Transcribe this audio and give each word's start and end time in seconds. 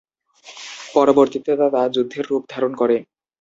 পরবর্তীতে 0.93 1.51
তা 1.59 1.81
যুদ্ধের 1.95 2.25
রূপ 2.29 2.43
ধারণ 2.53 2.71
করে। 2.75 2.97